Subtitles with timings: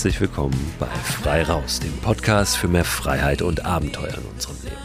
[0.00, 4.76] herzlich willkommen bei Frei Raus, dem Podcast für mehr Freiheit und Abenteuer in unserem Leben.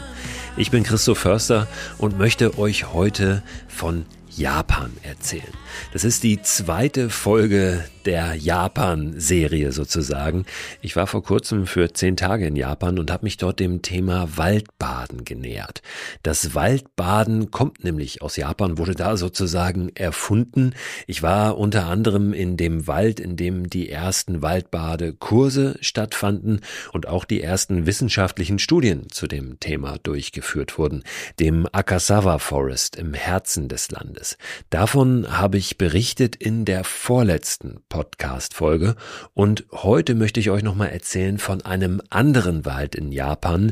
[0.57, 5.53] Ich bin Christoph Förster und möchte euch heute von Japan erzählen.
[5.93, 10.45] Das ist die zweite Folge der Japan-Serie sozusagen.
[10.81, 14.37] Ich war vor kurzem für zehn Tage in Japan und habe mich dort dem Thema
[14.37, 15.81] Waldbaden genähert.
[16.23, 20.73] Das Waldbaden kommt nämlich aus Japan, wurde da sozusagen erfunden.
[21.07, 26.61] Ich war unter anderem in dem Wald, in dem die ersten Waldbadekurse stattfanden
[26.93, 31.03] und auch die ersten wissenschaftlichen Studien zu dem Thema durchgeführt wurden,
[31.39, 34.37] dem Akasawa Forest im Herzen des Landes.
[34.69, 38.95] Davon habe ich berichtet in der vorletzten Podcast-Folge
[39.33, 43.71] und heute möchte ich euch nochmal erzählen von einem anderen Wald in Japan,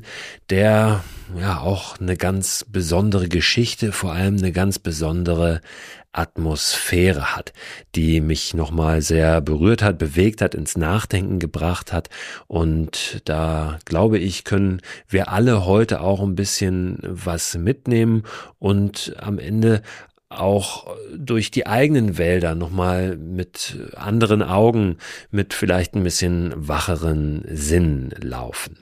[0.50, 1.04] der
[1.38, 5.60] ja auch eine ganz besondere Geschichte, vor allem eine ganz besondere
[6.14, 7.52] Atmosphäre hat,
[7.96, 12.10] die mich nochmal sehr berührt hat, bewegt hat, ins Nachdenken gebracht hat.
[12.48, 18.24] Und da glaube ich, können wir alle heute auch ein bisschen was mitnehmen
[18.58, 19.82] und am Ende
[20.40, 24.98] auch durch die eigenen Wälder nochmal mit anderen Augen,
[25.32, 28.78] mit vielleicht ein bisschen wacheren Sinn laufen.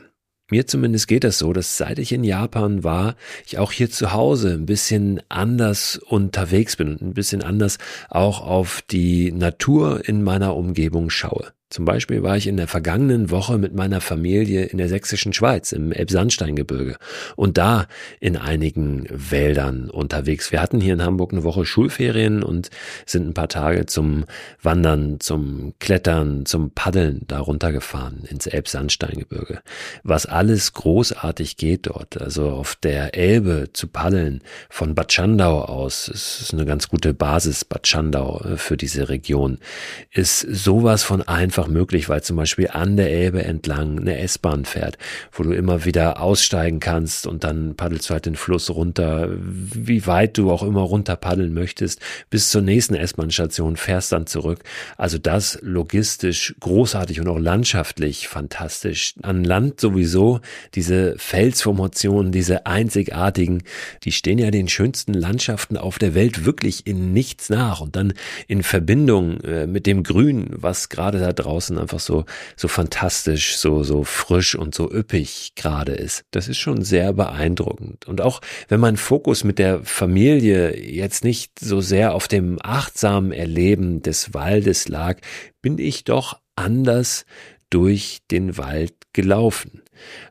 [0.51, 4.11] Mir zumindest geht das so, dass seit ich in Japan war, ich auch hier zu
[4.11, 7.77] Hause ein bisschen anders unterwegs bin und ein bisschen anders
[8.09, 11.53] auch auf die Natur in meiner Umgebung schaue.
[11.71, 15.71] Zum Beispiel war ich in der vergangenen Woche mit meiner Familie in der sächsischen Schweiz
[15.71, 16.97] im Elbsandsteingebirge
[17.37, 17.87] und da
[18.19, 20.51] in einigen Wäldern unterwegs.
[20.51, 22.71] Wir hatten hier in Hamburg eine Woche Schulferien und
[23.05, 24.25] sind ein paar Tage zum
[24.61, 29.61] Wandern, zum Klettern, zum Paddeln da runtergefahren ins Elbsandsteingebirge.
[30.03, 36.09] Was alles großartig geht dort, also auf der Elbe zu paddeln von Bad Schandau aus,
[36.09, 39.59] ist eine ganz gute Basis Bad Schandau äh, für diese Region,
[40.11, 44.65] ist sowas von einfach einfach möglich, weil zum Beispiel an der Elbe entlang eine S-Bahn
[44.65, 44.97] fährt,
[45.31, 50.07] wo du immer wieder aussteigen kannst und dann paddelst du halt den Fluss runter, wie
[50.07, 54.63] weit du auch immer runter paddeln möchtest, bis zur nächsten S-Bahn-Station, fährst dann zurück.
[54.97, 59.13] Also das logistisch großartig und auch landschaftlich fantastisch.
[59.21, 60.39] An Land sowieso
[60.73, 63.63] diese Felsformationen, diese einzigartigen,
[64.03, 68.13] die stehen ja den schönsten Landschaften auf der Welt wirklich in nichts nach und dann
[68.47, 72.25] in Verbindung äh, mit dem Grün, was gerade da draußen draußen einfach so,
[72.55, 76.23] so fantastisch, so, so frisch und so üppig gerade ist.
[76.31, 78.07] Das ist schon sehr beeindruckend.
[78.07, 83.31] Und auch wenn mein Fokus mit der Familie jetzt nicht so sehr auf dem achtsamen
[83.31, 85.19] Erleben des Waldes lag,
[85.61, 87.25] bin ich doch anders
[87.69, 89.81] durch den Wald gelaufen.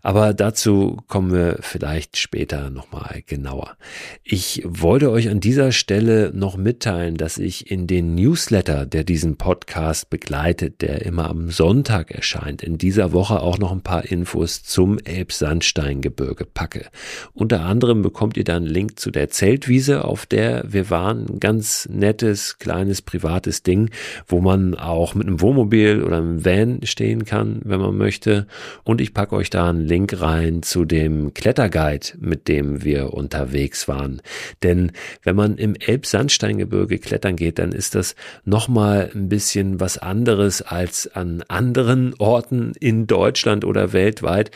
[0.03, 3.76] Aber dazu kommen wir vielleicht später nochmal genauer.
[4.25, 9.36] Ich wollte euch an dieser Stelle noch mitteilen, dass ich in den Newsletter, der diesen
[9.36, 14.62] Podcast begleitet, der immer am Sonntag erscheint, in dieser Woche auch noch ein paar Infos
[14.62, 16.87] zum Elbsandsteingebirge packe.
[17.34, 21.26] Unter anderem bekommt ihr dann einen Link zu der Zeltwiese, auf der wir waren.
[21.28, 23.91] Ein ganz nettes, kleines, privates Ding,
[24.26, 28.47] wo man auch mit einem Wohnmobil oder einem Van stehen kann, wenn man möchte.
[28.84, 33.12] Und ich packe euch da da einen Link rein zu dem Kletterguide, mit dem wir
[33.12, 34.22] unterwegs waren.
[34.62, 38.15] Denn wenn man im Elbsandsteingebirge klettern geht, dann ist das
[38.47, 44.50] nochmal ein bisschen was anderes als an anderen Orten in Deutschland oder weltweit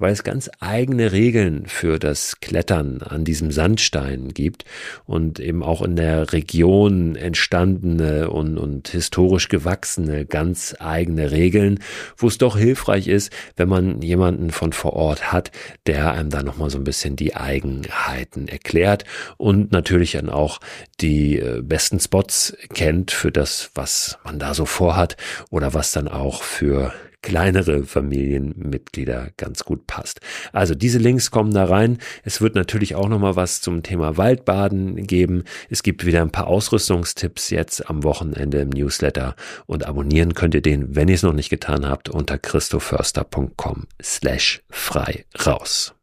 [0.00, 4.64] weil es ganz eigene Regeln für das Klettern an diesem Sandstein gibt
[5.04, 11.78] und eben auch in der Region entstandene und, und historisch gewachsene ganz eigene Regeln,
[12.16, 15.52] wo es doch hilfreich ist, wenn man jemanden von vor Ort hat,
[15.86, 19.04] der einem da nochmal so ein bisschen die Eigenheiten erklärt
[19.36, 20.60] und natürlich dann auch
[21.00, 25.16] die äh, besten Spots kennt für das, was man da so vorhat
[25.50, 30.20] oder was dann auch für kleinere Familienmitglieder ganz gut passt.
[30.52, 31.98] Also diese Links kommen da rein.
[32.24, 35.44] Es wird natürlich auch noch mal was zum Thema Waldbaden geben.
[35.68, 39.36] Es gibt wieder ein paar Ausrüstungstipps jetzt am Wochenende im Newsletter
[39.66, 44.62] und abonnieren könnt ihr den, wenn ihr es noch nicht getan habt, unter christoförster.com slash
[44.70, 45.94] frei raus.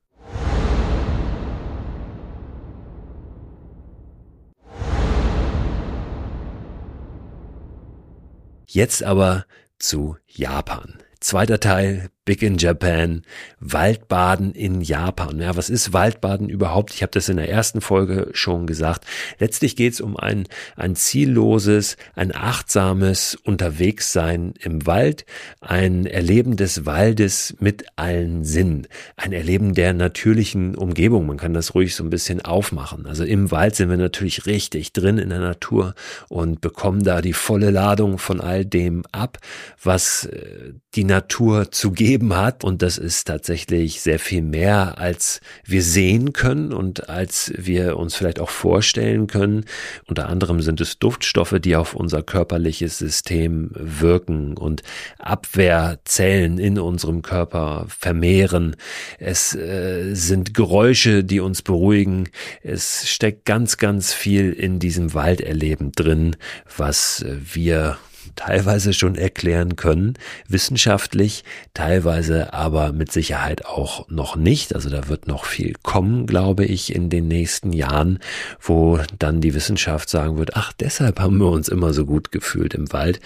[8.70, 9.46] Jetzt aber
[9.80, 11.00] zu Japan.
[11.28, 13.22] Zweiter Teil Big in Japan,
[13.62, 15.40] Waldbaden in Japan.
[15.40, 16.94] Ja, was ist Waldbaden überhaupt?
[16.94, 19.06] Ich habe das in der ersten Folge schon gesagt.
[19.40, 20.46] Letztlich geht es um ein,
[20.76, 25.26] ein zielloses, ein achtsames Unterwegssein im Wald,
[25.62, 31.28] ein Erleben des Waldes mit allen Sinnen, ein Erleben der natürlichen Umgebung.
[31.28, 33.06] Man kann das ruhig so ein bisschen aufmachen.
[33.06, 35.96] Also im Wald sind wir natürlich richtig drin in der Natur
[36.28, 39.38] und bekommen da die volle Ladung von all dem ab,
[39.82, 42.64] was äh, die Natur zu geben hat.
[42.64, 48.16] Und das ist tatsächlich sehr viel mehr, als wir sehen können und als wir uns
[48.16, 49.66] vielleicht auch vorstellen können.
[50.08, 54.84] Unter anderem sind es Duftstoffe, die auf unser körperliches System wirken und
[55.20, 58.76] Abwehrzellen in unserem Körper vermehren.
[59.20, 62.30] Es äh, sind Geräusche, die uns beruhigen.
[62.64, 66.36] Es steckt ganz, ganz viel in diesem Walderleben drin,
[66.76, 67.98] was wir
[68.36, 70.14] teilweise schon erklären können,
[70.48, 71.44] wissenschaftlich,
[71.74, 74.76] teilweise aber mit Sicherheit auch noch nicht.
[74.76, 78.20] Also da wird noch viel kommen, glaube ich, in den nächsten Jahren,
[78.60, 82.74] wo dann die Wissenschaft sagen wird, ach, deshalb haben wir uns immer so gut gefühlt
[82.74, 83.20] im Wald.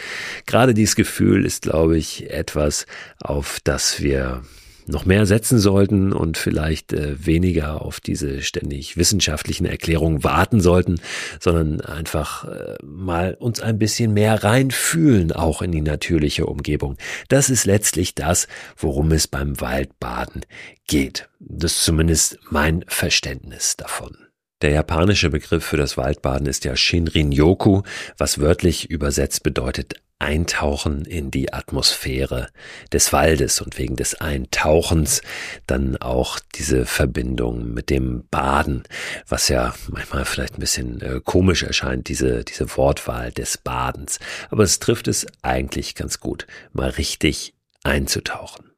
[0.45, 2.85] Gerade dieses Gefühl ist, glaube ich, etwas,
[3.19, 4.41] auf das wir
[4.87, 10.99] noch mehr setzen sollten und vielleicht äh, weniger auf diese ständig wissenschaftlichen Erklärungen warten sollten,
[11.39, 16.97] sondern einfach äh, mal uns ein bisschen mehr reinfühlen, auch in die natürliche Umgebung.
[17.27, 18.47] Das ist letztlich das,
[18.77, 20.41] worum es beim Waldbaden
[20.87, 21.29] geht.
[21.39, 24.17] Das ist zumindest mein Verständnis davon.
[24.61, 27.81] Der japanische Begriff für das Waldbaden ist ja Shinrin-yoku,
[28.17, 32.49] was wörtlich übersetzt bedeutet Eintauchen in die Atmosphäre
[32.93, 35.23] des Waldes und wegen des Eintauchens
[35.65, 38.83] dann auch diese Verbindung mit dem Baden,
[39.27, 44.19] was ja manchmal vielleicht ein bisschen äh, komisch erscheint, diese, diese Wortwahl des Badens.
[44.51, 48.69] Aber es trifft es eigentlich ganz gut, mal richtig einzutauchen.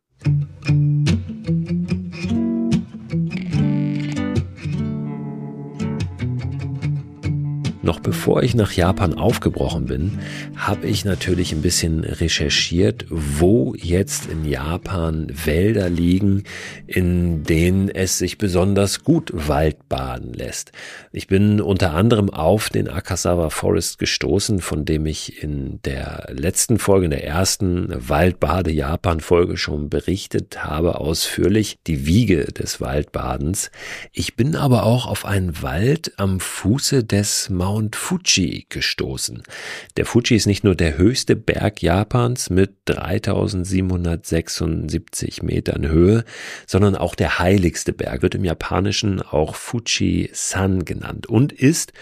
[7.83, 10.19] Noch bevor ich nach Japan aufgebrochen bin,
[10.55, 16.45] habe ich natürlich ein bisschen recherchiert, wo jetzt in Japan Wälder liegen,
[16.87, 20.71] in denen es sich besonders gut Waldbaden lässt.
[21.11, 26.79] Ich bin unter anderem auf den Akasawa Forest gestoßen, von dem ich in der letzten
[26.79, 33.71] Folge, in der ersten Waldbade Japan Folge schon berichtet habe, ausführlich die Wiege des Waldbadens.
[34.13, 39.41] Ich bin aber auch auf einen Wald am Fuße des Mount Mount Fuji gestoßen.
[39.97, 46.23] Der Fuji ist nicht nur der höchste Berg Japans mit 3776 Metern Höhe,
[46.67, 51.93] sondern auch der heiligste Berg, wird im Japanischen auch Fuji-san genannt und ist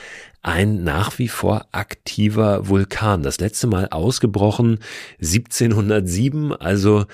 [0.42, 3.24] ein nach wie vor aktiver Vulkan.
[3.24, 4.80] Das letzte Mal ausgebrochen
[5.22, 7.06] 1707, also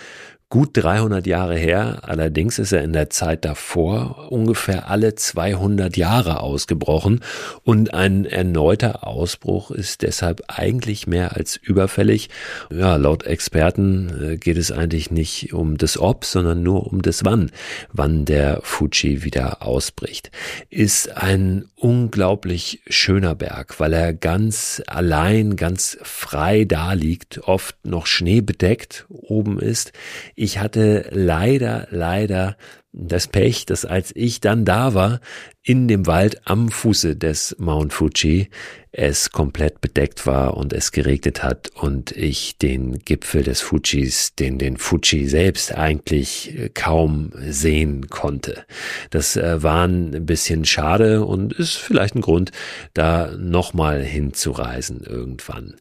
[0.50, 2.00] gut 300 Jahre her.
[2.04, 7.22] Allerdings ist er in der Zeit davor ungefähr alle 200 Jahre ausgebrochen
[7.64, 12.30] und ein erneuter Ausbruch ist deshalb eigentlich mehr als überfällig.
[12.72, 17.26] Ja, laut Experten äh, geht es eigentlich nicht um das Ob, sondern nur um das
[17.26, 17.52] Wann,
[17.92, 20.32] wann der Fuji wieder ausbricht.
[20.70, 28.06] Ist ein unglaublich schöner Berg, weil er ganz allein, ganz frei da liegt, oft noch
[28.06, 29.92] schneebedeckt oben ist
[30.38, 32.58] ich hatte leider, leider
[32.94, 35.20] das Pech, dass als ich dann da war,
[35.64, 38.50] in dem Wald am Fuße des Mount Fuji,
[38.98, 44.58] es komplett bedeckt war und es geregnet hat und ich den Gipfel des Fujis, den
[44.58, 48.66] den Fuji selbst eigentlich äh, kaum sehen konnte.
[49.12, 52.52] Das äh, war ein bisschen schade und ist vielleicht ein Grund,
[52.96, 55.76] da nochmal hinzureisen irgendwann.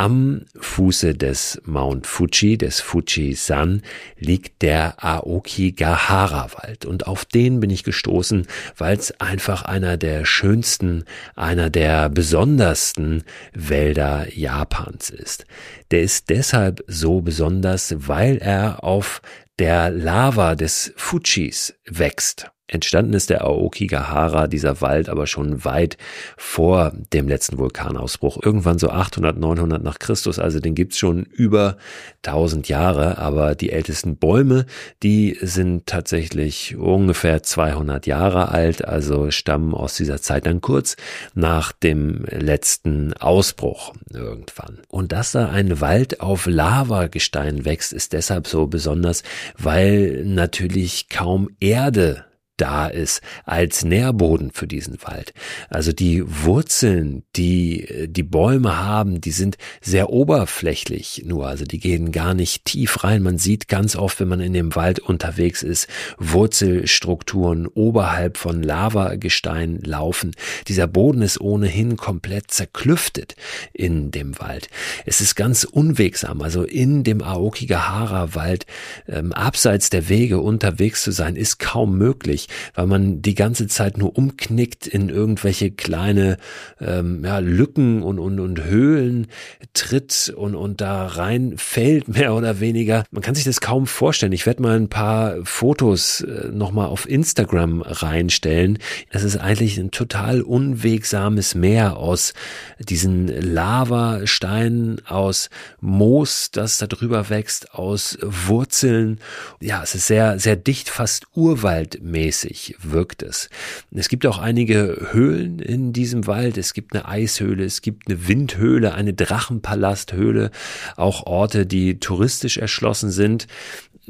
[0.00, 3.82] Am Fuße des Mount Fuji, des Fuji-san,
[4.18, 8.46] liegt der Aoki-Gahara-Wald und auf den bin ich gestoßen,
[8.78, 11.04] weil es einfach einer der schönsten,
[11.36, 12.08] einer der
[12.50, 15.44] besondersten Wälder Japans ist.
[15.92, 19.22] Der ist deshalb so besonders, weil er auf
[19.60, 22.50] der Lava des Fujis wächst.
[22.70, 25.96] Entstanden ist der Aokigahara, dieser Wald, aber schon weit
[26.36, 28.40] vor dem letzten Vulkanausbruch.
[28.40, 30.38] Irgendwann so 800, 900 nach Christus.
[30.38, 31.76] Also den gibt's schon über
[32.24, 33.18] 1000 Jahre.
[33.18, 34.66] Aber die ältesten Bäume,
[35.02, 38.84] die sind tatsächlich ungefähr 200 Jahre alt.
[38.84, 40.96] Also stammen aus dieser Zeit dann kurz
[41.34, 44.78] nach dem letzten Ausbruch irgendwann.
[44.88, 49.24] Und dass da ein Wald auf Lavagestein wächst, ist deshalb so besonders,
[49.58, 52.26] weil natürlich kaum Erde
[52.60, 55.32] da ist als Nährboden für diesen Wald.
[55.68, 62.12] Also die Wurzeln, die die Bäume haben, die sind sehr oberflächlich nur, also die gehen
[62.12, 63.22] gar nicht tief rein.
[63.22, 65.88] Man sieht ganz oft, wenn man in dem Wald unterwegs ist,
[66.18, 70.32] Wurzelstrukturen oberhalb von Lavagestein laufen.
[70.68, 73.36] Dieser Boden ist ohnehin komplett zerklüftet
[73.72, 74.68] in dem Wald.
[75.06, 78.66] Es ist ganz unwegsam, also in dem Aokigahara Wald
[79.08, 83.98] ähm, abseits der Wege unterwegs zu sein, ist kaum möglich, weil man die ganze Zeit
[83.98, 86.36] nur umknickt in irgendwelche kleine
[86.80, 89.26] ähm, ja, Lücken und, und, und Höhlen
[89.74, 93.04] tritt und, und da rein fällt, mehr oder weniger.
[93.10, 94.32] Man kann sich das kaum vorstellen.
[94.32, 98.78] Ich werde mal ein paar Fotos äh, nochmal auf Instagram reinstellen.
[99.12, 102.34] Das ist eigentlich ein total unwegsames Meer aus
[102.78, 109.20] diesen Lavasteinen, aus Moos, das da drüber wächst, aus Wurzeln.
[109.60, 112.39] Ja, es ist sehr, sehr dicht, fast urwaldmäßig
[112.80, 113.50] wirkt es.
[113.92, 116.58] Es gibt auch einige Höhlen in diesem Wald.
[116.58, 120.50] Es gibt eine Eishöhle, es gibt eine Windhöhle, eine Drachenpalasthöhle,
[120.96, 123.46] auch Orte, die touristisch erschlossen sind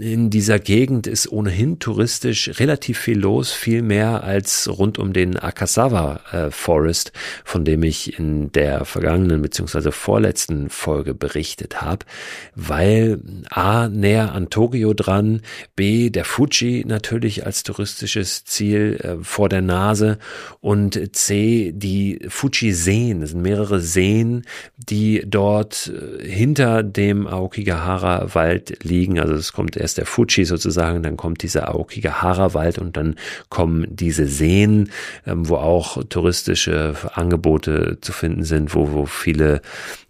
[0.01, 5.37] in dieser Gegend ist ohnehin touristisch relativ viel los, viel mehr als rund um den
[5.37, 7.13] Akasawa äh, Forest,
[7.45, 9.91] von dem ich in der vergangenen bzw.
[9.91, 12.07] vorletzten Folge berichtet habe,
[12.55, 15.43] weil A näher an Tokio dran,
[15.77, 20.19] B der Fuji natürlich als touristisches Ziel äh, vor der Nase
[20.61, 24.45] und C die Fuji Seen, das sind mehrere Seen,
[24.77, 30.45] die dort äh, hinter dem Aokigahara Wald liegen, also es kommt erst erst der Fuji
[30.45, 33.17] sozusagen, dann kommt dieser Aokigahara-Wald und dann
[33.49, 34.91] kommen diese Seen,
[35.27, 39.61] ähm, wo auch touristische Angebote zu finden sind, wo, wo viele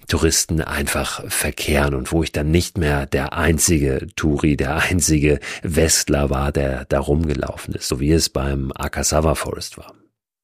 [0.07, 6.29] Touristen einfach verkehren und wo ich dann nicht mehr der einzige Touri, der einzige Westler
[6.29, 9.95] war, der da rumgelaufen ist, so wie es beim Akasawa Forest war.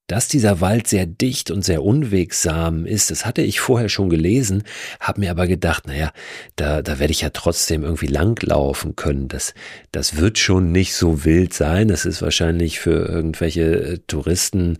[0.07, 4.63] Dass dieser Wald sehr dicht und sehr unwegsam ist, das hatte ich vorher schon gelesen,
[5.01, 6.13] habe mir aber gedacht, naja,
[6.55, 9.27] da, da werde ich ja trotzdem irgendwie langlaufen können.
[9.27, 9.53] Das,
[9.91, 11.89] das wird schon nicht so wild sein.
[11.89, 14.77] Das ist wahrscheinlich für irgendwelche äh, Touristen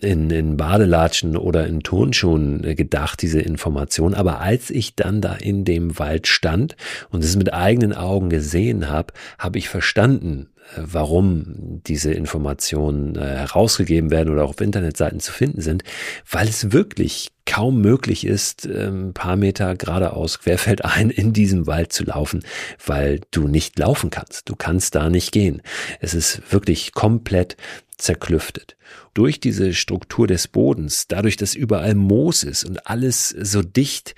[0.00, 4.14] in, in Badelatschen oder in Turnschuhen äh, gedacht, diese Information.
[4.14, 6.76] Aber als ich dann da in dem Wald stand
[7.10, 14.10] und es mit eigenen Augen gesehen habe, habe ich verstanden, warum diese Informationen äh, herausgegeben
[14.10, 15.84] werden oder auf Internetseiten zu finden sind,
[16.30, 21.92] weil es wirklich kaum möglich ist, ein ähm, paar Meter geradeaus querfeldein in diesem Wald
[21.92, 22.44] zu laufen,
[22.84, 24.48] weil du nicht laufen kannst.
[24.48, 25.62] Du kannst da nicht gehen.
[26.00, 27.56] Es ist wirklich komplett
[27.98, 28.76] zerklüftet.
[29.14, 34.14] Durch diese Struktur des Bodens, dadurch, dass überall Moos ist und alles so dicht,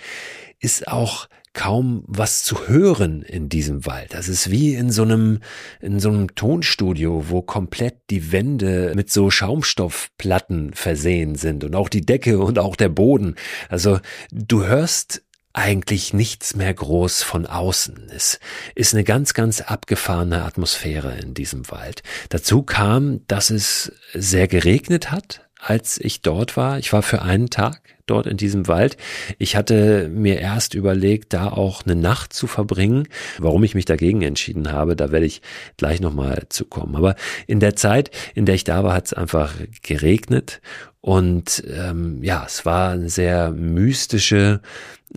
[0.61, 4.13] ist auch kaum was zu hören in diesem Wald.
[4.13, 5.41] Das ist wie in so einem,
[5.81, 11.89] in so einem Tonstudio, wo komplett die Wände mit so Schaumstoffplatten versehen sind und auch
[11.89, 13.37] die Decke und auch der Boden.
[13.69, 15.23] Also du hörst
[15.55, 18.11] eigentlich nichts mehr groß von außen.
[18.15, 18.41] Es
[18.75, 22.03] ist eine ganz, ganz abgefahrene Atmosphäre in diesem Wald.
[22.29, 26.79] Dazu kam, dass es sehr geregnet hat, als ich dort war.
[26.79, 28.97] Ich war für einen Tag dort in diesem Wald.
[29.39, 33.09] Ich hatte mir erst überlegt, da auch eine Nacht zu verbringen.
[33.39, 35.43] Warum ich mich dagegen entschieden habe, da werde ich
[35.77, 36.97] gleich nochmal zu kommen.
[36.97, 37.15] Aber
[37.47, 40.61] in der Zeit, in der ich da war, hat es einfach geregnet
[41.05, 44.63] und ähm, ja, es war eine sehr mystische,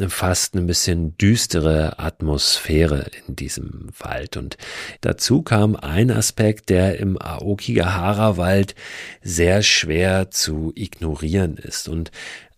[0.09, 4.35] fast ein bisschen düstere Atmosphäre in diesem Wald.
[4.35, 4.57] Und
[4.99, 8.75] dazu kam ein Aspekt, der im Aokigahara-Wald
[9.21, 11.87] sehr schwer zu ignorieren ist.
[11.87, 12.11] Und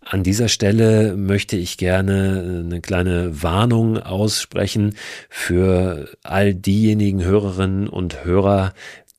[0.10, 4.96] an dieser Stelle möchte ich gerne eine kleine Warnung aussprechen
[5.30, 8.74] für all diejenigen Hörerinnen und Hörer,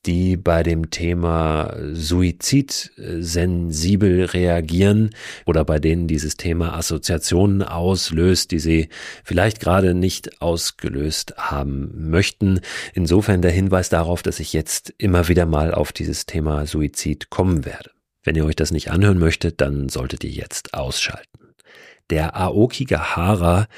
[0.07, 5.11] die bei dem Thema Suizid sensibel reagieren
[5.47, 8.89] oder bei denen dieses Thema Assoziationen auslöst, die sie
[9.23, 12.61] vielleicht gerade nicht ausgelöst haben möchten.
[12.95, 17.65] Insofern der Hinweis darauf, dass ich jetzt immer wieder mal auf dieses Thema Suizid kommen
[17.65, 17.91] werde.
[18.23, 21.55] Wenn ihr euch das nicht anhören möchtet, dann solltet ihr jetzt ausschalten.
[22.11, 23.69] Der Aokigahara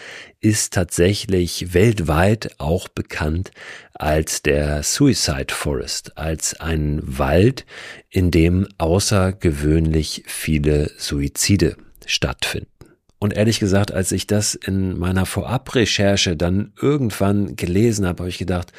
[0.40, 3.50] ist tatsächlich weltweit auch bekannt
[3.92, 7.66] als der Suicide Forest, als ein Wald,
[8.08, 12.68] in dem außergewöhnlich viele Suizide stattfinden.
[13.18, 18.38] Und ehrlich gesagt, als ich das in meiner Vorabrecherche dann irgendwann gelesen habe, habe ich
[18.38, 18.72] gedacht,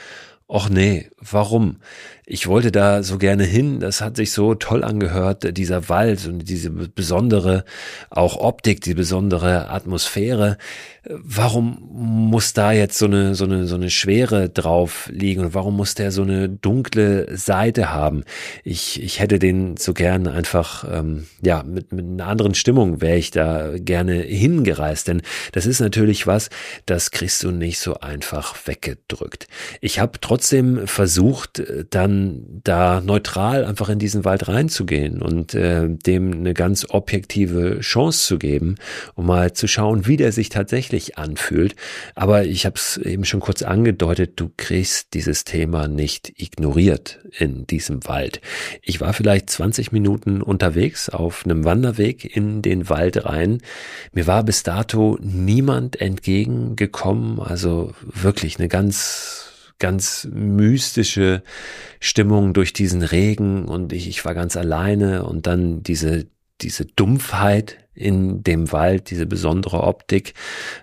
[0.53, 1.77] Och nee, warum?
[2.25, 6.47] Ich wollte da so gerne hin, das hat sich so toll angehört, dieser Wald und
[6.47, 7.65] diese besondere
[8.09, 10.57] auch Optik, die besondere Atmosphäre.
[11.05, 15.75] Warum muss da jetzt so eine, so eine, so eine Schwere drauf liegen und warum
[15.75, 18.23] muss der so eine dunkle Seite haben?
[18.63, 23.17] Ich, ich hätte den so gern einfach, ähm, ja, mit, mit einer anderen Stimmung wäre
[23.17, 26.49] ich da gerne hingereist, denn das ist natürlich was,
[26.85, 29.47] das kriegst du nicht so einfach weggedrückt.
[29.81, 32.12] Ich habe trotzdem versucht, dann
[32.63, 38.37] da neutral einfach in diesen Wald reinzugehen und äh, dem eine ganz objektive Chance zu
[38.37, 38.75] geben,
[39.15, 41.75] um mal zu schauen, wie der sich tatsächlich anfühlt.
[42.15, 47.65] Aber ich habe es eben schon kurz angedeutet, du kriegst dieses Thema nicht ignoriert in
[47.67, 48.41] diesem Wald.
[48.81, 53.59] Ich war vielleicht 20 Minuten unterwegs auf einem Wanderweg in den Wald rein.
[54.11, 61.43] Mir war bis dato niemand entgegengekommen, also wirklich eine ganz ganz mystische
[61.99, 66.27] Stimmung durch diesen Regen und ich, ich war ganz alleine und dann diese,
[66.61, 70.33] diese Dumpfheit in dem Wald, diese besondere Optik.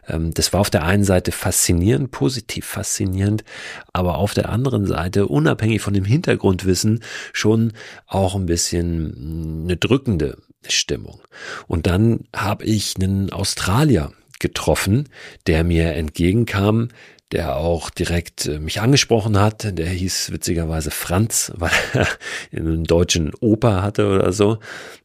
[0.06, 3.44] Ähm, das war auf der einen Seite faszinierend, positiv faszinierend,
[3.92, 7.72] aber auf der anderen Seite, unabhängig von dem Hintergrundwissen, schon
[8.06, 11.20] auch ein bisschen eine drückende Stimmung.
[11.66, 15.08] Und dann habe ich einen Australier getroffen,
[15.46, 16.88] der mir entgegenkam,
[17.32, 19.78] der auch direkt äh, mich angesprochen hat.
[19.78, 22.06] Der hieß witzigerweise Franz, weil er
[22.52, 24.58] einen deutschen Opa hatte oder so.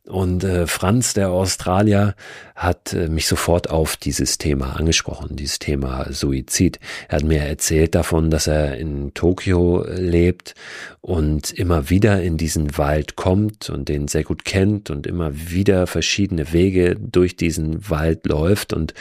[0.08, 2.14] Und äh, Franz, der Australier,
[2.56, 6.80] hat äh, mich sofort auf dieses Thema angesprochen, dieses Thema Suizid.
[7.08, 10.54] Er hat mir erzählt davon, dass er in Tokio lebt
[11.02, 15.88] und immer wieder in diesen Wald kommt und den sehr gut kennt und immer wieder
[15.88, 18.94] verschiedene Wege durch diesen Wald läuft und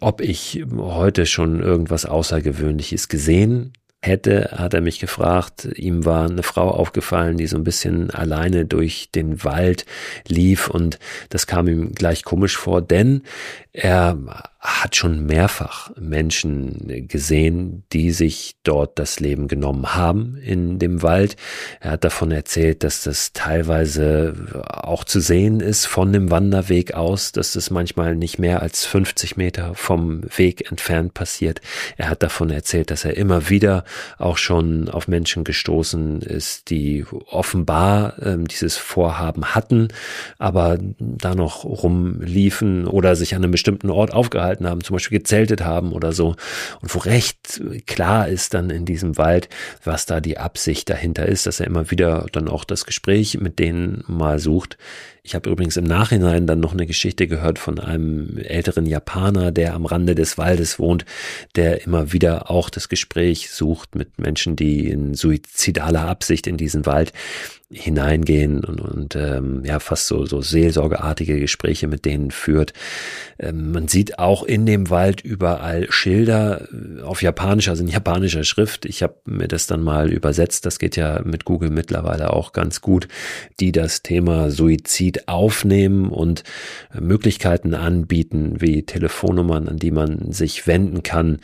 [0.00, 3.72] ob ich heute schon irgendwas Außergewöhnliches gesehen
[4.02, 5.68] hätte, hat er mich gefragt.
[5.76, 9.86] Ihm war eine Frau aufgefallen, die so ein bisschen alleine durch den Wald
[10.26, 10.98] lief und
[11.30, 13.22] das kam ihm gleich komisch vor, denn
[13.72, 14.18] er
[14.62, 21.34] hat schon mehrfach Menschen gesehen, die sich dort das Leben genommen haben in dem Wald.
[21.80, 27.32] Er hat davon erzählt, dass das teilweise auch zu sehen ist von dem Wanderweg aus,
[27.32, 31.60] dass das manchmal nicht mehr als 50 Meter vom Weg entfernt passiert.
[31.96, 33.84] Er hat davon erzählt, dass er immer wieder
[34.18, 39.88] auch schon auf Menschen gestoßen ist, die offenbar äh, dieses Vorhaben hatten,
[40.38, 45.62] aber da noch rumliefen oder sich an einem bestimmten Ort aufgehalten haben, zum Beispiel gezeltet
[45.62, 46.34] haben oder so.
[46.80, 49.48] Und wo recht klar ist dann in diesem Wald,
[49.84, 53.60] was da die Absicht dahinter ist, dass er immer wieder dann auch das Gespräch mit
[53.60, 54.78] denen mal sucht.
[55.22, 59.74] Ich habe übrigens im Nachhinein dann noch eine Geschichte gehört von einem älteren Japaner, der
[59.74, 61.04] am Rande des Waldes wohnt,
[61.54, 66.84] der immer wieder auch das Gespräch sucht mit Menschen, die in suizidaler Absicht in diesen
[66.86, 67.12] Wald
[67.72, 72.74] hineingehen und, und ähm, ja fast so so seelsorgeartige Gespräche mit denen führt.
[73.38, 78.44] Ähm, man sieht auch in dem Wald überall Schilder äh, auf Japanisch, also in japanischer
[78.44, 78.84] Schrift.
[78.84, 80.66] Ich habe mir das dann mal übersetzt.
[80.66, 83.08] Das geht ja mit Google mittlerweile auch ganz gut,
[83.58, 86.44] die das Thema Suizid aufnehmen und
[86.94, 91.38] äh, Möglichkeiten anbieten, wie Telefonnummern, an die man sich wenden kann,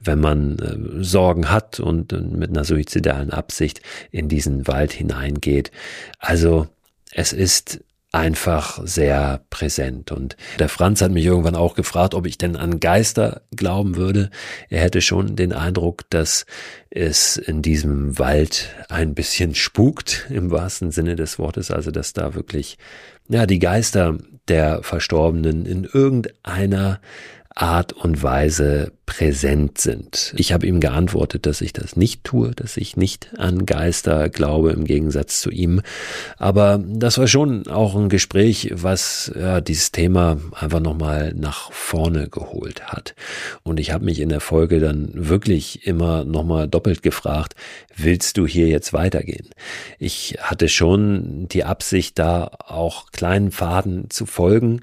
[0.00, 5.70] wenn man äh, Sorgen hat und mit einer suizidalen Absicht in diesen Wald hineingeht.
[6.18, 6.68] Also
[7.12, 7.80] es ist
[8.14, 10.12] einfach sehr präsent.
[10.12, 14.30] Und der Franz hat mich irgendwann auch gefragt, ob ich denn an Geister glauben würde.
[14.70, 16.46] Er hätte schon den Eindruck, dass
[16.90, 22.34] es in diesem Wald ein bisschen spukt, im wahrsten Sinne des Wortes, also dass da
[22.34, 22.78] wirklich
[23.28, 27.00] ja, die Geister der Verstorbenen in irgendeiner
[27.54, 30.34] Art und Weise präsent sind.
[30.36, 34.72] Ich habe ihm geantwortet, dass ich das nicht tue, dass ich nicht an Geister glaube
[34.72, 35.80] im Gegensatz zu ihm.
[36.36, 42.28] Aber das war schon auch ein Gespräch, was ja, dieses Thema einfach nochmal nach vorne
[42.28, 43.14] geholt hat.
[43.62, 47.54] Und ich habe mich in der Folge dann wirklich immer nochmal doppelt gefragt,
[47.94, 49.50] willst du hier jetzt weitergehen?
[50.00, 54.80] Ich hatte schon die Absicht, da auch kleinen Pfaden zu folgen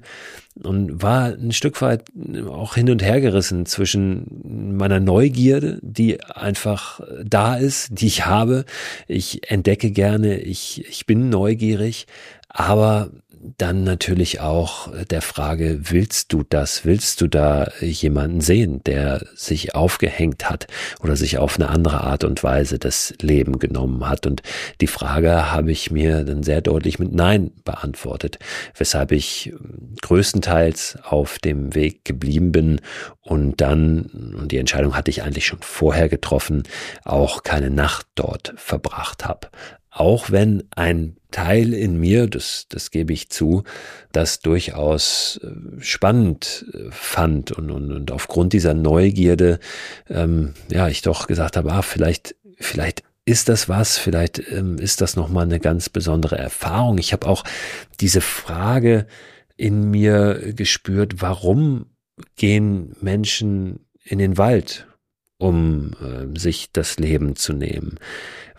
[0.62, 2.04] und war ein Stück weit
[2.46, 8.64] auch hin und her gerissen zwischen meiner Neugierde, die einfach da ist, die ich habe.
[9.08, 12.06] Ich entdecke gerne, ich, ich bin neugierig,
[12.48, 13.10] aber
[13.58, 16.84] dann natürlich auch der Frage, willst du das?
[16.84, 20.68] Willst du da jemanden sehen, der sich aufgehängt hat
[21.02, 24.26] oder sich auf eine andere Art und Weise das Leben genommen hat?
[24.26, 24.42] Und
[24.80, 28.38] die Frage habe ich mir dann sehr deutlich mit Nein beantwortet,
[28.76, 29.52] weshalb ich
[30.02, 32.80] größtenteils auf dem Weg geblieben bin
[33.22, 36.62] und dann, und die Entscheidung hatte ich eigentlich schon vorher getroffen,
[37.04, 39.48] auch keine Nacht dort verbracht habe.
[39.94, 43.62] Auch wenn ein Teil in mir, das, das gebe ich zu,
[44.10, 49.58] das durchaus äh, spannend äh, fand und, und, und aufgrund dieser Neugierde,
[50.08, 55.02] ähm, ja, ich doch gesagt habe, ah, vielleicht, vielleicht ist das was, vielleicht ähm, ist
[55.02, 56.96] das nochmal eine ganz besondere Erfahrung.
[56.96, 57.44] Ich habe auch
[58.00, 59.06] diese Frage
[59.58, 61.86] in mir gespürt, warum
[62.36, 64.86] gehen Menschen in den Wald,
[65.36, 67.98] um äh, sich das Leben zu nehmen?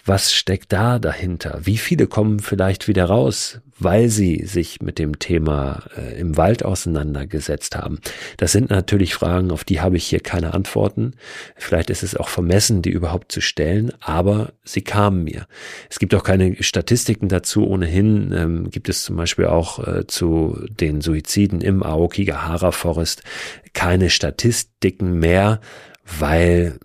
[0.05, 1.61] Was steckt da dahinter?
[1.63, 6.65] Wie viele kommen vielleicht wieder raus, weil sie sich mit dem Thema äh, im Wald
[6.65, 7.99] auseinandergesetzt haben?
[8.35, 11.13] Das sind natürlich Fragen, auf die habe ich hier keine Antworten.
[11.55, 15.47] Vielleicht ist es auch vermessen, die überhaupt zu stellen, aber sie kamen mir.
[15.89, 17.65] Es gibt auch keine Statistiken dazu.
[17.65, 23.23] Ohnehin ähm, gibt es zum Beispiel auch äh, zu den Suiziden im Aokigahara Forest
[23.71, 25.61] keine Statistiken mehr
[26.05, 26.79] weil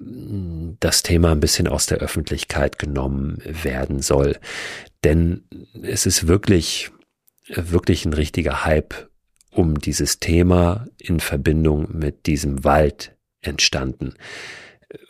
[0.80, 4.38] das Thema ein bisschen aus der Öffentlichkeit genommen werden soll.
[5.04, 5.44] Denn
[5.82, 6.90] es ist wirklich,
[7.48, 9.08] wirklich ein richtiger Hype
[9.50, 14.14] um dieses Thema in Verbindung mit diesem Wald entstanden.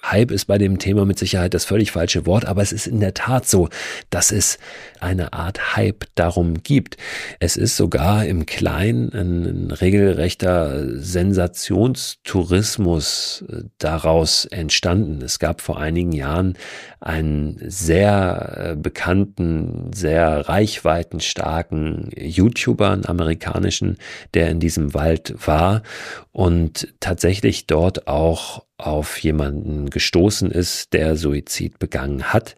[0.03, 2.99] Hype ist bei dem Thema mit Sicherheit das völlig falsche Wort, aber es ist in
[2.99, 3.69] der Tat so,
[4.11, 4.59] dass es
[4.99, 6.97] eine Art Hype darum gibt.
[7.39, 15.23] Es ist sogar im Kleinen ein, regelrechter Sensationstourismus äh, daraus entstanden.
[15.23, 16.59] Es gab vor einigen Jahren
[16.99, 23.97] einen sehr äh, bekannten, sehr reichweitenstarken YouTuber, einen amerikanischen,
[24.35, 25.85] der in diesem Wald war
[26.33, 32.57] und tatsächlich dort auch auf jemanden gestoßen ist, der Suizid begangen hat,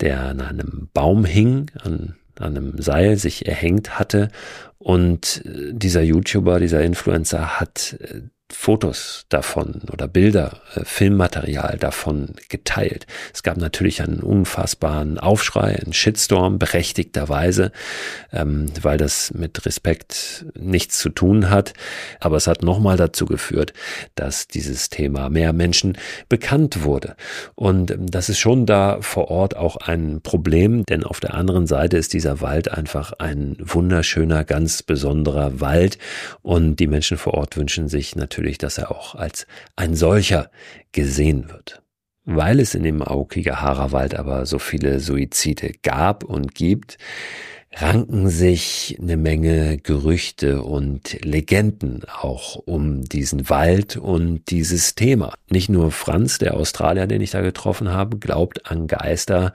[0.00, 4.30] der an einem Baum hing, an, an einem Seil sich erhängt hatte
[4.80, 12.34] und äh, dieser YouTuber, dieser Influencer hat äh, Fotos davon oder Bilder, äh, Filmmaterial davon
[12.48, 13.06] geteilt.
[13.32, 17.72] Es gab natürlich einen unfassbaren Aufschrei, einen Shitstorm, berechtigterweise,
[18.32, 21.74] ähm, weil das mit Respekt nichts zu tun hat.
[22.18, 23.72] Aber es hat nochmal dazu geführt,
[24.14, 25.96] dass dieses Thema mehr Menschen
[26.28, 27.16] bekannt wurde.
[27.54, 31.66] Und ähm, das ist schon da vor Ort auch ein Problem, denn auf der anderen
[31.66, 35.98] Seite ist dieser Wald einfach ein wunderschöner, ganz besonderer Wald.
[36.42, 40.50] Und die Menschen vor Ort wünschen sich natürlich natürlich, dass er auch als ein solcher
[40.92, 41.82] gesehen wird.
[42.24, 46.96] Weil es in dem Aokigahara-Wald aber so viele Suizide gab und gibt,
[47.72, 55.34] ranken sich eine Menge Gerüchte und Legenden auch um diesen Wald und dieses Thema.
[55.50, 59.52] Nicht nur Franz, der Australier, den ich da getroffen habe, glaubt an Geister,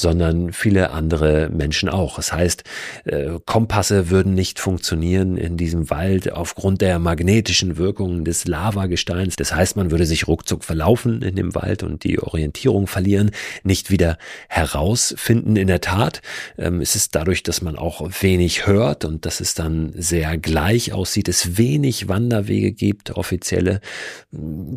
[0.00, 2.16] sondern viele andere Menschen auch.
[2.16, 2.64] Das heißt,
[3.04, 9.36] äh, Kompasse würden nicht funktionieren in diesem Wald aufgrund der magnetischen Wirkungen des Lavagesteins.
[9.36, 13.30] Das heißt, man würde sich ruckzuck verlaufen in dem Wald und die Orientierung verlieren,
[13.62, 15.56] nicht wieder herausfinden.
[15.56, 16.22] In der Tat
[16.56, 20.92] ähm, es ist dadurch, dass man auch wenig hört und dass es dann sehr gleich
[20.92, 23.80] aussieht, es wenig Wanderwege gibt, offizielle,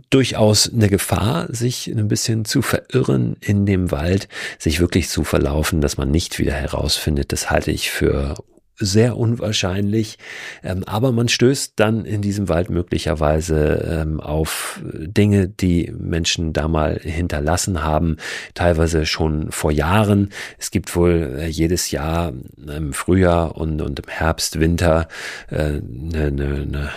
[0.10, 5.82] durchaus eine Gefahr, sich ein bisschen zu verirren in dem Wald, sich wirklich zu verlaufen,
[5.82, 8.36] dass man nicht wieder herausfindet, das halte ich für
[8.82, 10.18] sehr unwahrscheinlich.
[10.64, 16.68] Ähm, aber man stößt dann in diesem Wald möglicherweise ähm, auf Dinge, die Menschen da
[16.68, 18.18] mal hinterlassen haben,
[18.54, 20.30] teilweise schon vor Jahren.
[20.58, 25.08] Es gibt wohl äh, jedes Jahr im Frühjahr und, und im Herbst, Winter
[25.50, 26.90] äh, eine, eine, eine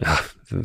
[0.00, 0.18] ja,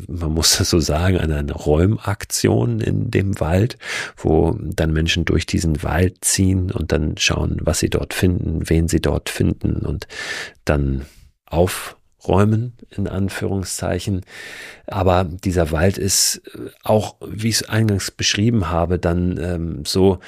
[0.08, 3.78] man muss das so sagen, eine Räumaktion in dem Wald,
[4.15, 8.88] wo dann Menschen durch diesen Wald ziehen und dann schauen, was sie dort finden, wen
[8.88, 10.08] sie dort finden und
[10.65, 11.06] dann
[11.45, 14.21] aufräumen, in Anführungszeichen.
[14.86, 16.41] Aber dieser Wald ist
[16.84, 20.19] auch, wie ich es eingangs beschrieben habe, dann ähm, so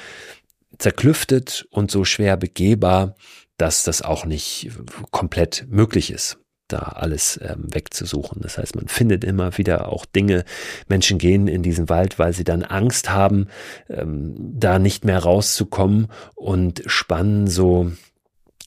[0.78, 3.14] zerklüftet und so schwer begehbar,
[3.58, 4.70] dass das auch nicht
[5.10, 6.39] komplett möglich ist
[6.72, 8.40] da alles ähm, wegzusuchen.
[8.42, 10.44] Das heißt, man findet immer wieder auch Dinge.
[10.88, 13.48] Menschen gehen in diesen Wald, weil sie dann Angst haben,
[13.88, 17.92] ähm, da nicht mehr rauszukommen und spannen so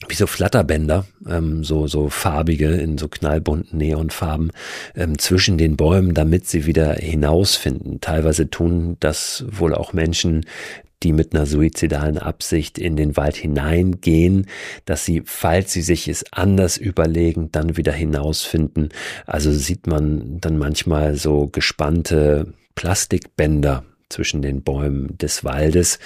[0.08, 4.50] wie so Flatterbänder, ähm, so, so farbige in so knallbunten Neonfarben
[4.94, 8.00] ähm, zwischen den Bäumen, damit sie wieder hinausfinden.
[8.00, 10.44] Teilweise tun das wohl auch Menschen,
[11.02, 14.46] die mit einer suizidalen Absicht in den Wald hineingehen,
[14.86, 18.88] dass sie, falls sie sich es anders überlegen, dann wieder hinausfinden.
[19.26, 23.84] Also sieht man dann manchmal so gespannte Plastikbänder
[24.14, 25.98] zwischen den Bäumen des Waldes,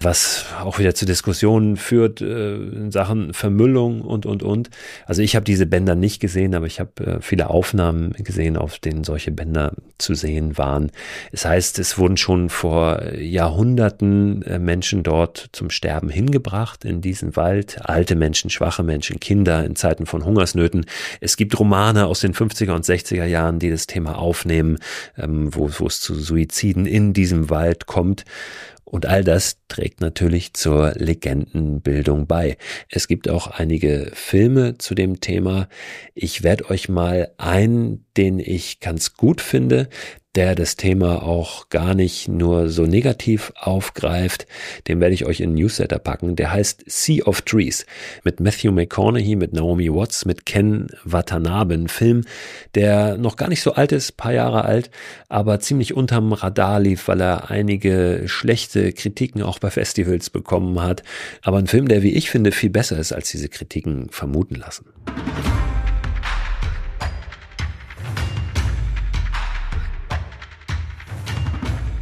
[0.00, 4.70] was auch wieder zu Diskussionen führt äh, in Sachen Vermüllung und, und, und.
[5.06, 8.78] Also ich habe diese Bänder nicht gesehen, aber ich habe äh, viele Aufnahmen gesehen, auf
[8.78, 10.92] denen solche Bänder zu sehen waren.
[11.32, 17.34] Es heißt, es wurden schon vor Jahrhunderten äh, Menschen dort zum Sterben hingebracht in diesen
[17.34, 17.80] Wald.
[17.82, 20.86] Alte Menschen, schwache Menschen, Kinder in Zeiten von Hungersnöten.
[21.20, 24.78] Es gibt Romane aus den 50er und 60er Jahren, die das Thema aufnehmen,
[25.16, 28.24] ähm, wo, wo es zu Suiziden in diesem Wald kommt.
[28.84, 32.56] Und all das trägt natürlich zur Legendenbildung bei.
[32.88, 35.68] Es gibt auch einige Filme zu dem Thema.
[36.14, 39.88] Ich werde euch mal einen, den ich ganz gut finde,
[40.34, 44.46] der das Thema auch gar nicht nur so negativ aufgreift.
[44.86, 46.36] Den werde ich euch in Newsletter packen.
[46.36, 47.86] Der heißt Sea of Trees
[48.24, 51.74] mit Matthew McConaughey, mit Naomi Watts, mit Ken Watanabe.
[51.74, 52.24] Ein Film,
[52.74, 54.90] der noch gar nicht so alt ist, paar Jahre alt,
[55.28, 61.02] aber ziemlich unterm Radar lief, weil er einige schlechte Kritiken auch bei Festivals bekommen hat.
[61.42, 64.84] Aber ein Film, der, wie ich finde, viel besser ist, als diese Kritiken vermuten lassen.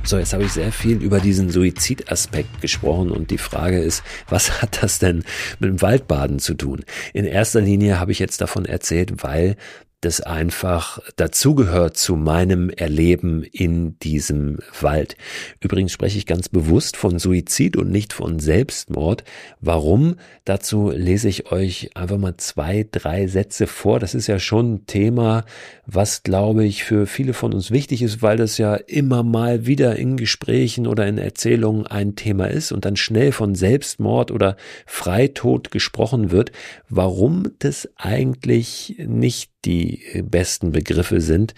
[0.07, 4.62] So, jetzt habe ich sehr viel über diesen Suizidaspekt gesprochen und die Frage ist, was
[4.62, 5.25] hat das denn
[5.59, 6.85] mit dem Waldbaden zu tun?
[7.12, 9.57] In erster Linie habe ich jetzt davon erzählt, weil
[10.02, 15.16] das einfach dazugehört zu meinem Erleben in diesem Wald.
[15.61, 19.24] Übrigens spreche ich ganz bewusst von Suizid und nicht von Selbstmord.
[19.61, 20.16] Warum?
[20.44, 23.98] Dazu lese ich euch einfach mal zwei, drei Sätze vor.
[23.98, 25.44] Das ist ja schon ein Thema,
[25.87, 29.96] was glaube ich für viele von uns wichtig ist, weil das ja immer mal wieder
[29.96, 35.70] in Gesprächen oder in Erzählungen ein Thema ist und dann schnell von Selbstmord oder Freitod
[35.70, 36.52] gesprochen wird.
[36.88, 41.52] Warum das eigentlich nicht die besten Begriffe sind.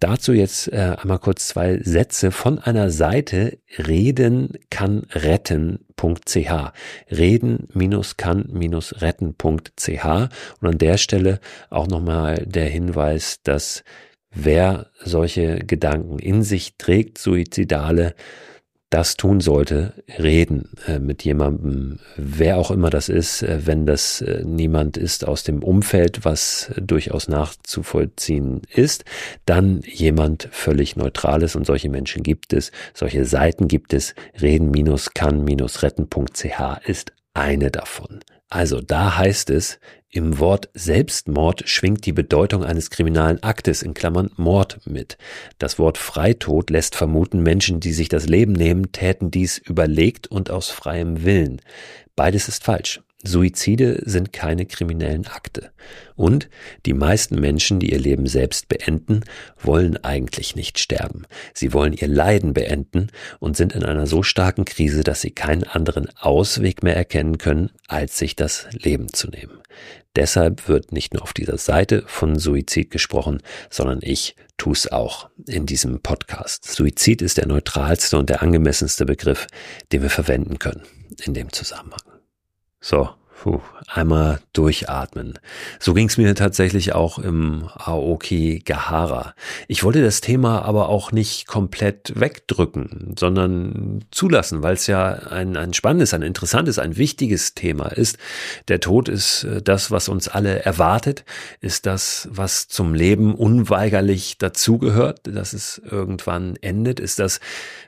[0.00, 6.72] Dazu jetzt äh, einmal kurz zwei Sätze von einer Seite reden kann retten.ch.
[7.10, 10.04] Reden-kann-retten.ch.
[10.60, 11.40] Und an der Stelle
[11.70, 13.82] auch nochmal der Hinweis, dass
[14.30, 18.14] wer solche Gedanken in sich trägt, suizidale,
[18.90, 24.20] das tun sollte, reden äh, mit jemandem, wer auch immer das ist, äh, wenn das
[24.20, 29.04] äh, niemand ist aus dem Umfeld, was durchaus nachzuvollziehen ist,
[29.46, 37.12] dann jemand völlig Neutrales und solche Menschen gibt es, solche Seiten gibt es, reden-kann-retten.ch ist
[37.34, 38.20] eine davon.
[38.54, 44.30] Also da heißt es, im Wort Selbstmord schwingt die Bedeutung eines kriminalen Aktes in Klammern
[44.36, 45.18] Mord mit.
[45.58, 50.50] Das Wort Freitod lässt vermuten, Menschen, die sich das Leben nehmen, täten dies überlegt und
[50.52, 51.62] aus freiem Willen.
[52.14, 53.02] Beides ist falsch.
[53.24, 55.70] Suizide sind keine kriminellen Akte.
[56.14, 56.48] Und
[56.86, 59.22] die meisten Menschen, die ihr Leben selbst beenden,
[59.60, 61.24] wollen eigentlich nicht sterben.
[61.54, 63.08] Sie wollen ihr Leiden beenden
[63.40, 67.70] und sind in einer so starken Krise, dass sie keinen anderen Ausweg mehr erkennen können,
[67.88, 69.60] als sich das Leben zu nehmen.
[70.16, 75.28] Deshalb wird nicht nur auf dieser Seite von Suizid gesprochen, sondern ich tue es auch
[75.48, 76.70] in diesem Podcast.
[76.70, 79.48] Suizid ist der neutralste und der angemessenste Begriff,
[79.90, 80.82] den wir verwenden können
[81.24, 82.13] in dem Zusammenhang.
[82.84, 85.38] So, Puh, einmal durchatmen.
[85.78, 89.34] So ging es mir tatsächlich auch im Aoki Gahara.
[89.68, 95.56] Ich wollte das Thema aber auch nicht komplett wegdrücken, sondern zulassen, weil es ja ein,
[95.56, 98.16] ein spannendes, ein interessantes, ein wichtiges Thema ist.
[98.68, 101.24] Der Tod ist äh, das, was uns alle erwartet,
[101.60, 107.40] ist das, was zum Leben unweigerlich dazugehört, dass es irgendwann endet, ist das,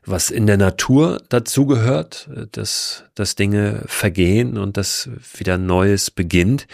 [0.05, 5.09] was in der Natur dazugehört, äh, dass, dass Dinge vergehen und dass
[5.41, 6.67] wieder Neues beginnt.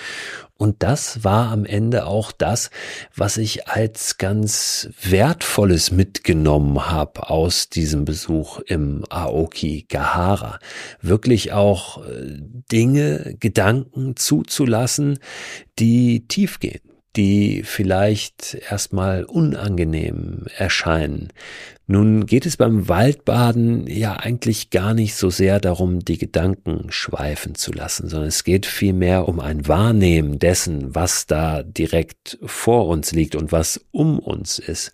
[0.57, 2.71] Und das war am Ende auch das,
[3.17, 10.61] was ich als ganz Wertvolles mitgenommen habe aus diesem Besuch im Aoki Gahara.
[11.01, 12.39] Wirklich auch äh,
[12.71, 15.19] Dinge, Gedanken zuzulassen,
[15.81, 21.29] die tief gehen die vielleicht erstmal unangenehm erscheinen.
[21.87, 27.55] Nun geht es beim Waldbaden ja eigentlich gar nicht so sehr darum, die Gedanken schweifen
[27.55, 33.13] zu lassen, sondern es geht vielmehr um ein Wahrnehmen dessen, was da direkt vor uns
[33.13, 34.93] liegt und was um uns ist.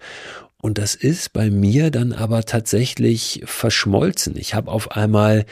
[0.61, 4.37] Und das ist bei mir dann aber tatsächlich verschmolzen.
[4.37, 5.47] Ich habe auf einmal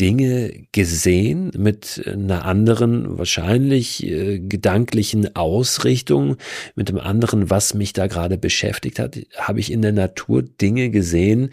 [0.00, 6.36] Dinge gesehen mit einer anderen, wahrscheinlich äh, gedanklichen Ausrichtung,
[6.76, 10.90] mit einem anderen, was mich da gerade beschäftigt hat, habe ich in der Natur Dinge
[10.90, 11.50] gesehen,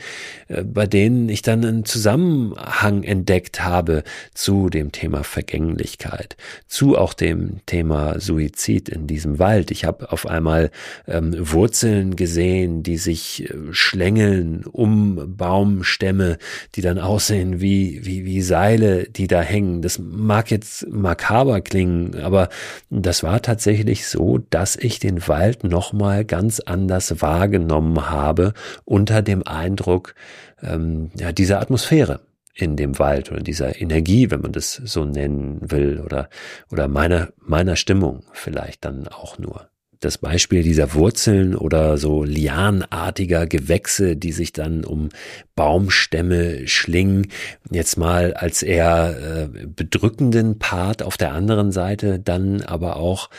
[0.47, 4.03] äh, bei denen ich dann einen Zusammenhang entdeckt habe
[4.35, 9.71] zu dem Thema Vergänglichkeit, zu auch dem Thema Suizid in diesem Wald.
[9.71, 10.69] Ich habe auf einmal
[11.07, 16.37] ähm, Wurzeln gesehen, die sich äh, schlängeln um Baumstämme,
[16.75, 19.81] die dann aussehen wie, wie, wie Seile, die da hängen.
[19.81, 22.49] Das mag jetzt makaber klingen, aber
[22.89, 29.43] das war tatsächlich so, dass ich den Wald nochmal ganz anders wahrgenommen habe unter dem
[29.45, 30.15] Eindruck
[30.61, 32.21] ähm, ja, dieser Atmosphäre
[32.53, 36.29] in dem Wald oder dieser Energie, wenn man das so nennen will, oder,
[36.71, 43.47] oder meiner, meiner Stimmung vielleicht dann auch nur das Beispiel dieser Wurzeln oder so lianartiger
[43.47, 45.09] Gewächse, die sich dann um
[45.55, 47.27] Baumstämme schlingen,
[47.71, 53.29] jetzt mal als eher äh, bedrückenden Part auf der anderen Seite, dann aber auch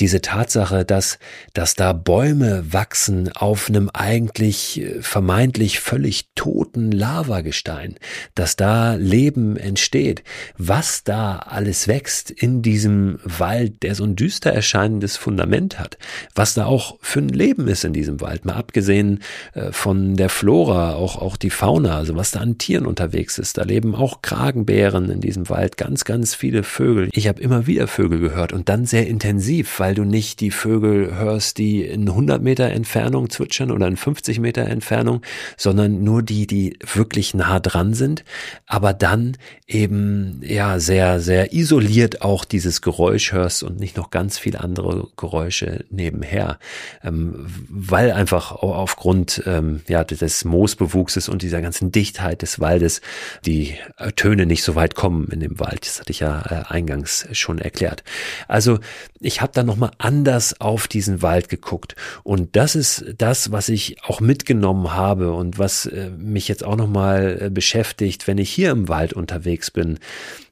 [0.00, 1.18] diese Tatsache, dass,
[1.52, 7.96] dass da Bäume wachsen auf einem eigentlich äh, vermeintlich völlig toten Lavagestein,
[8.34, 10.22] dass da Leben entsteht,
[10.56, 15.98] was da alles wächst in diesem Wald, der so ein düster erscheinendes Fundament hat,
[16.34, 19.20] was da auch für ein Leben ist in diesem Wald, mal abgesehen
[19.52, 23.58] äh, von der Flora, auch, auch die Fauna, also was da an Tieren unterwegs ist,
[23.58, 27.08] da leben auch Kragenbären in diesem Wald, ganz, ganz viele Vögel.
[27.12, 30.52] Ich habe immer wieder Vögel gehört und dann sehr intensiv, weil weil du nicht die
[30.52, 35.20] Vögel hörst, die in 100 Meter Entfernung zwitschern oder in 50 Meter Entfernung,
[35.56, 38.24] sondern nur die, die wirklich nah dran sind,
[38.66, 44.38] aber dann eben ja sehr, sehr isoliert auch dieses Geräusch hörst und nicht noch ganz
[44.38, 46.60] viele andere Geräusche nebenher,
[47.02, 53.00] ähm, weil einfach aufgrund ähm, ja, des Moosbewuchses und dieser ganzen Dichtheit des Waldes
[53.44, 53.74] die
[54.14, 55.84] Töne nicht so weit kommen in dem Wald.
[55.84, 58.04] Das hatte ich ja äh, eingangs schon erklärt.
[58.46, 58.78] Also
[59.18, 61.96] ich habe da noch nochmal anders auf diesen Wald geguckt.
[62.22, 66.76] Und das ist das, was ich auch mitgenommen habe und was äh, mich jetzt auch
[66.76, 69.98] nochmal äh, beschäftigt, wenn ich hier im Wald unterwegs bin.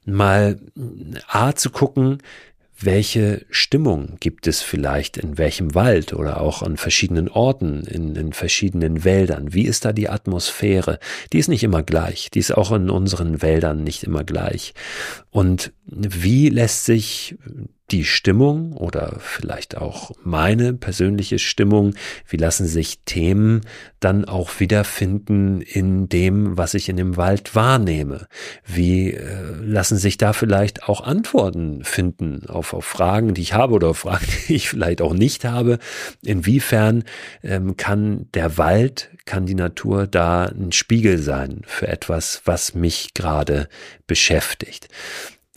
[0.05, 0.59] Mal
[1.27, 2.17] A zu gucken,
[2.81, 8.31] welche Stimmung gibt es vielleicht in welchem Wald oder auch an verschiedenen Orten, in, in,
[8.31, 9.53] verschiedenen Wäldern?
[9.53, 10.97] Wie ist da die Atmosphäre?
[11.33, 12.31] Die ist nicht immer gleich.
[12.31, 14.73] Die ist auch in unseren Wäldern nicht immer gleich.
[15.29, 17.35] Und wie lässt sich
[17.91, 21.95] die Stimmung oder vielleicht auch meine persönliche Stimmung,
[22.27, 23.61] wie lassen sich Themen
[23.99, 28.27] dann auch wiederfinden in dem, was ich in dem Wald wahrnehme?
[28.65, 29.25] Wie äh,
[29.61, 34.27] lassen sich da vielleicht auch Antworten finden auf, auf Fragen, die ich habe oder Fragen,
[34.47, 35.79] die ich vielleicht auch nicht habe?
[36.23, 37.03] Inwiefern
[37.43, 43.13] ähm, kann der Wald, kann die Natur da ein Spiegel sein für etwas, was mich
[43.13, 43.67] gerade
[44.07, 44.87] beschäftigt?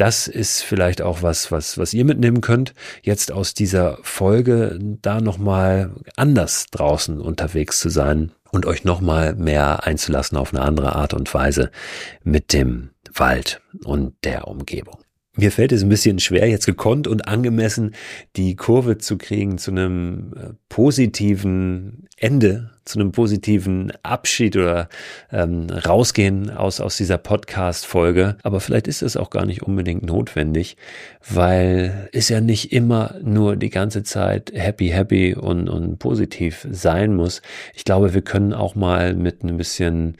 [0.02, 5.20] Das ist vielleicht auch was, was, was ihr mitnehmen könnt, jetzt aus dieser Folge da
[5.20, 11.14] nochmal anders draußen unterwegs zu sein und euch nochmal mehr einzulassen auf eine andere Art
[11.14, 11.70] und Weise
[12.24, 14.98] mit dem Wald und der Umgebung.
[15.34, 17.94] Mir fällt es ein bisschen schwer, jetzt gekonnt und angemessen
[18.36, 24.90] die Kurve zu kriegen zu einem äh, positiven Ende, zu einem positiven Abschied oder
[25.30, 28.36] ähm, rausgehen aus, aus dieser Podcast-Folge.
[28.42, 30.76] Aber vielleicht ist es auch gar nicht unbedingt notwendig,
[31.26, 37.16] weil es ja nicht immer nur die ganze Zeit happy, happy und, und positiv sein
[37.16, 37.40] muss.
[37.72, 40.18] Ich glaube, wir können auch mal mit ein bisschen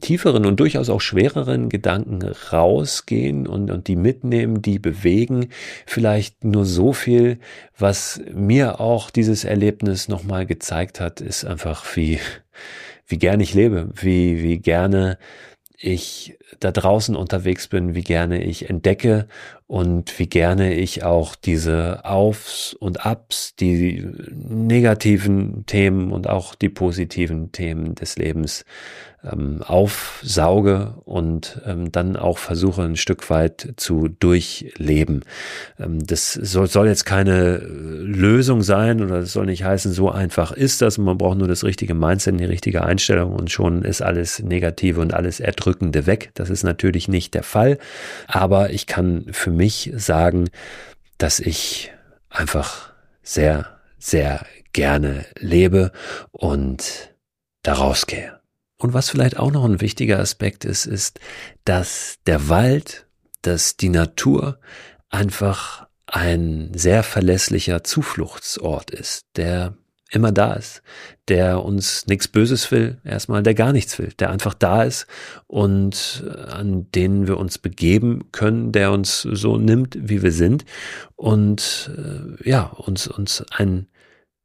[0.00, 5.48] tieferen und durchaus auch schwereren Gedanken rausgehen und, und die mitnehmen, die bewegen.
[5.86, 7.38] Vielleicht nur so viel,
[7.76, 12.20] was mir auch dieses Erlebnis nochmal gezeigt hat, ist einfach, wie,
[13.06, 15.18] wie gern ich lebe, wie, wie gerne
[15.76, 19.26] ich da draußen unterwegs bin, wie gerne ich entdecke
[19.70, 24.04] und wie gerne ich auch diese Aufs und Abs, die
[24.34, 28.64] negativen Themen und auch die positiven Themen des Lebens
[29.22, 35.22] ähm, aufsauge und ähm, dann auch versuche ein Stück weit zu durchleben.
[35.78, 40.10] Ähm, das soll, soll jetzt keine äh, Lösung sein oder das soll nicht heißen, so
[40.10, 40.96] einfach ist das.
[40.98, 45.12] Man braucht nur das richtige Mindset, die richtige Einstellung und schon ist alles Negative und
[45.12, 46.30] alles Erdrückende weg.
[46.34, 47.78] Das ist natürlich nicht der Fall,
[48.26, 49.59] aber ich kann für mich
[49.96, 50.50] sagen,
[51.18, 51.92] dass ich
[52.28, 52.92] einfach
[53.22, 55.92] sehr, sehr gerne lebe
[56.30, 57.14] und
[57.62, 58.40] daraus gehe.
[58.78, 61.20] Und was vielleicht auch noch ein wichtiger Aspekt ist, ist,
[61.64, 63.06] dass der Wald,
[63.42, 64.58] dass die Natur
[65.10, 69.76] einfach ein sehr verlässlicher Zufluchtsort ist, der
[70.10, 70.82] immer da ist,
[71.28, 75.06] der uns nichts Böses will, erstmal, der gar nichts will, der einfach da ist
[75.46, 80.64] und äh, an denen wir uns begeben können, der uns so nimmt, wie wir sind
[81.16, 83.86] und äh, ja, uns, uns ein,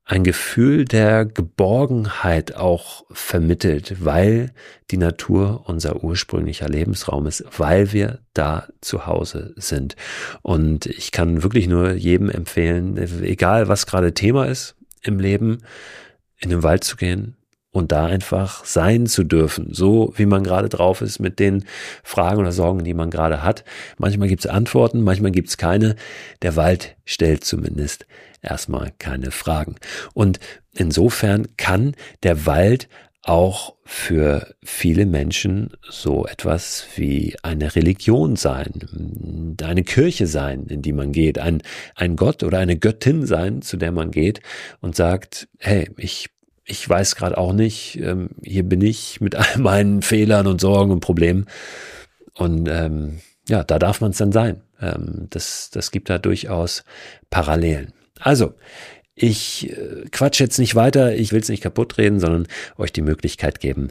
[0.04, 4.54] ein Gefühl der Geborgenheit auch vermittelt, weil
[4.91, 9.95] die Natur unser ursprünglicher Lebensraum ist, weil wir da zu Hause sind.
[10.43, 15.59] Und ich kann wirklich nur jedem empfehlen, egal was gerade Thema ist, im Leben,
[16.37, 17.37] in den Wald zu gehen
[17.71, 21.65] und da einfach sein zu dürfen, so wie man gerade drauf ist mit den
[22.03, 23.65] Fragen oder Sorgen, die man gerade hat.
[23.97, 25.95] Manchmal gibt es Antworten, manchmal gibt es keine.
[26.41, 28.05] Der Wald stellt zumindest
[28.41, 29.75] erstmal keine Fragen.
[30.13, 30.39] Und
[30.73, 32.87] insofern kann der Wald
[33.26, 40.94] auch für viele Menschen so etwas wie eine Religion sein, eine Kirche sein, in die
[40.94, 41.63] man geht, ein,
[41.96, 44.42] ein Gott oder eine Göttin sein, zu der man geht
[44.80, 46.30] und sagt, hey, ich
[46.67, 50.92] ich weiß gerade auch nicht, ähm, hier bin ich mit all meinen Fehlern und Sorgen
[50.92, 51.46] und Problemen.
[52.34, 54.62] Und ähm, ja, da darf man es dann sein.
[54.82, 56.84] Ähm, das, das gibt da durchaus
[57.30, 57.94] Parallelen.
[58.19, 58.56] Also,
[59.15, 62.47] ich äh, quatsch jetzt nicht weiter, ich will es nicht kaputt reden, sondern
[62.77, 63.89] euch die Möglichkeit geben,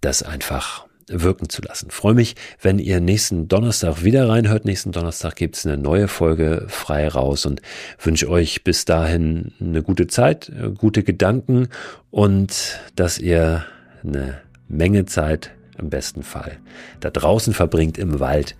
[0.00, 1.90] das einfach wirken zu lassen.
[1.90, 4.64] Freue mich, wenn ihr nächsten Donnerstag wieder reinhört.
[4.64, 7.60] Nächsten Donnerstag gibt's eine neue Folge frei raus und
[8.00, 11.68] wünsche euch bis dahin eine gute Zeit, äh, gute Gedanken
[12.10, 13.64] und dass ihr
[14.02, 16.58] eine Menge Zeit im besten Fall
[17.00, 18.56] da draußen verbringt im Wald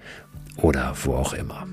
[0.57, 1.67] oder wo auch immer.